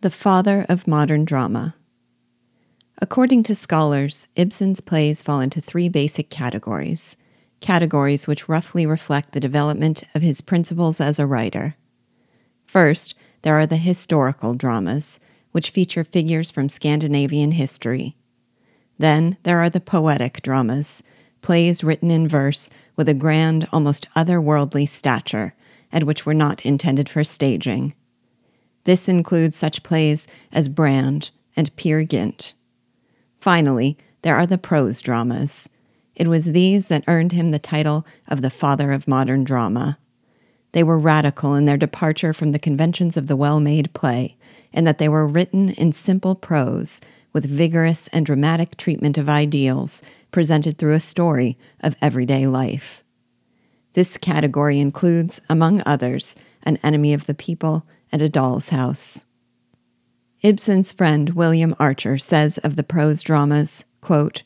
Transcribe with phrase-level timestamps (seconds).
[0.00, 1.74] The father of modern drama.
[3.02, 7.16] According to scholars, Ibsen's plays fall into three basic categories,
[7.58, 11.74] categories which roughly reflect the development of his principles as a writer.
[12.64, 15.18] First, there are the historical dramas,
[15.50, 18.16] which feature figures from Scandinavian history.
[18.98, 21.02] Then there are the poetic dramas,
[21.42, 25.56] plays written in verse with a grand, almost otherworldly stature,
[25.90, 27.94] and which were not intended for staging.
[28.88, 32.54] This includes such plays as Brand and Peer Gynt.
[33.38, 35.68] Finally, there are the prose dramas.
[36.16, 39.98] It was these that earned him the title of the father of modern drama.
[40.72, 44.38] They were radical in their departure from the conventions of the well made play,
[44.72, 47.02] in that they were written in simple prose,
[47.34, 50.00] with vigorous and dramatic treatment of ideals
[50.32, 53.04] presented through a story of everyday life.
[53.92, 59.24] This category includes, among others, An Enemy of the People and A Doll's House.
[60.42, 64.42] Ibsen's friend William Archer says of the prose dramas, quote,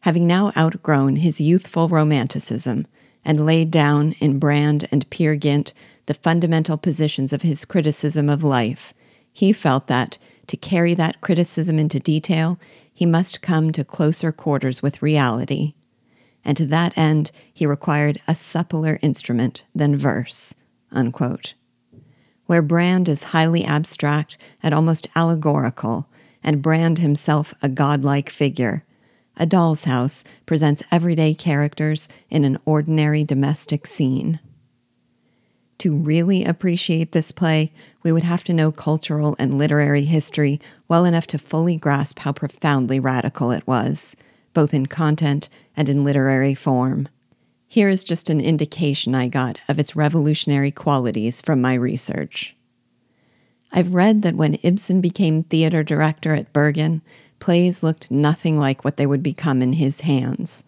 [0.00, 2.86] Having now outgrown his youthful romanticism
[3.24, 5.74] and laid down in Brand and Peer Gynt
[6.06, 8.94] the fundamental positions of his criticism of life,
[9.30, 12.58] he felt that, to carry that criticism into detail,
[12.92, 15.74] he must come to closer quarters with reality.
[16.42, 20.54] And to that end, he required a suppler instrument than verse.
[20.90, 21.52] Unquote
[22.48, 26.08] where Brand is highly abstract and almost allegorical,
[26.42, 28.84] and Brand himself a godlike figure.
[29.36, 34.40] A Doll's House presents everyday characters in an ordinary domestic scene.
[35.80, 37.70] To really appreciate this play,
[38.02, 42.32] we would have to know cultural and literary history well enough to fully grasp how
[42.32, 44.16] profoundly radical it was,
[44.54, 47.10] both in content and in literary form.
[47.70, 52.56] Here is just an indication I got of its revolutionary qualities from my research.
[53.70, 57.02] I've read that when Ibsen became theater director at Bergen,
[57.40, 60.64] plays looked nothing like what they would become in his hands.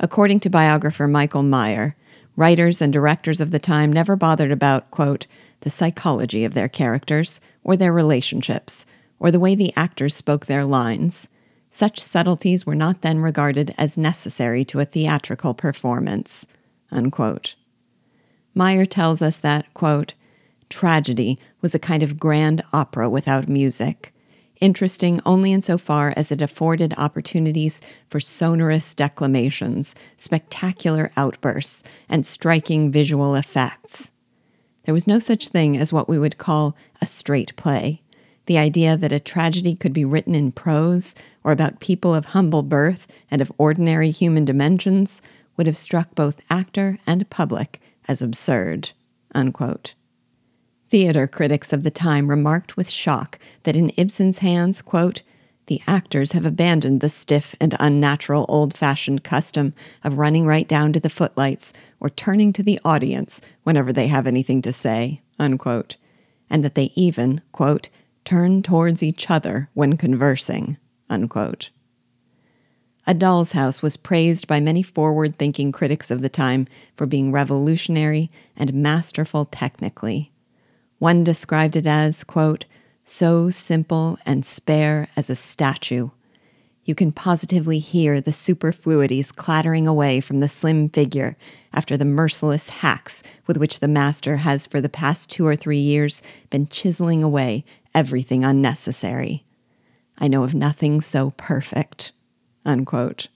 [0.00, 1.96] According to biographer Michael Meyer,
[2.34, 5.26] writers and directors of the time never bothered about, quote,
[5.60, 8.86] the psychology of their characters, or their relationships,
[9.20, 11.28] or the way the actors spoke their lines.
[11.74, 16.46] Such subtleties were not then regarded as necessary to a theatrical performance.
[16.90, 17.54] Unquote.
[18.54, 20.12] Meyer tells us that, quote,
[20.68, 24.12] tragedy was a kind of grand opera without music,
[24.60, 33.34] interesting only insofar as it afforded opportunities for sonorous declamations, spectacular outbursts, and striking visual
[33.34, 34.12] effects.
[34.84, 38.02] There was no such thing as what we would call a straight play
[38.46, 41.14] the idea that a tragedy could be written in prose
[41.44, 45.22] or about people of humble birth and of ordinary human dimensions
[45.56, 48.90] would have struck both actor and public as absurd.
[49.34, 49.94] Unquote.
[50.88, 55.22] Theater critics of the time remarked with shock that in Ibsen's hands, quote,
[55.66, 60.92] the actors have abandoned the stiff and unnatural old fashioned custom of running right down
[60.92, 65.96] to the footlights or turning to the audience whenever they have anything to say, unquote,
[66.50, 67.88] and that they even, quote,
[68.24, 70.76] turn towards each other when conversing.
[71.08, 71.70] Unquote.
[73.06, 77.32] A Doll's House was praised by many forward thinking critics of the time for being
[77.32, 80.30] revolutionary and masterful technically.
[80.98, 82.64] One described it as, quote,
[83.04, 86.10] so simple and spare as a statue.
[86.84, 91.36] You can positively hear the superfluities clattering away from the slim figure
[91.72, 95.78] after the merciless hacks with which the master has for the past two or three
[95.78, 99.44] years been chiseling away everything unnecessary.
[100.18, 102.12] I know of nothing so perfect.
[102.64, 103.28] Unquote.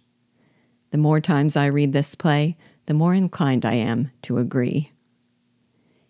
[0.90, 2.56] The more times I read this play,
[2.86, 4.92] the more inclined I am to agree.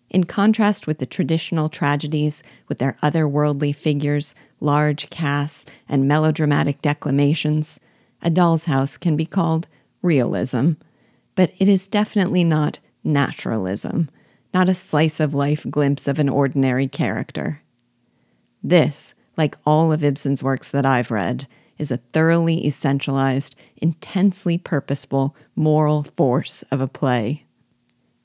[0.09, 7.79] In contrast with the traditional tragedies with their otherworldly figures, large casts, and melodramatic declamations,
[8.21, 9.67] A Doll's House can be called
[10.01, 10.71] realism,
[11.35, 14.09] but it is definitely not naturalism,
[14.53, 17.61] not a slice of life glimpse of an ordinary character.
[18.63, 21.47] This, like all of Ibsen's works that I've read,
[21.77, 27.45] is a thoroughly essentialized, intensely purposeful moral force of a play.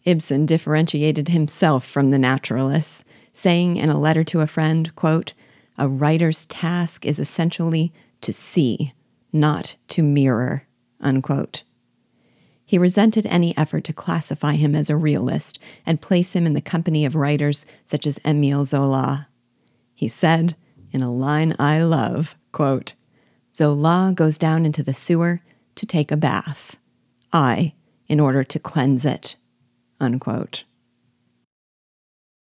[0.04, 5.32] Ibsen differentiated himself from the naturalists, saying in a letter to a friend, quote,
[5.78, 8.92] A writer's task is essentially to see,
[9.32, 10.66] not to mirror.
[11.00, 11.62] Unquote.
[12.64, 16.60] He resented any effort to classify him as a realist and place him in the
[16.60, 19.28] company of writers such as Emile Zola.
[19.94, 20.56] He said,
[20.90, 22.94] in a line I love, quote,
[23.54, 25.42] Zola goes down into the sewer
[25.74, 26.76] to take a bath.
[27.32, 27.74] I,
[28.08, 29.36] in order to cleanse it.
[30.02, 30.64] Unquote.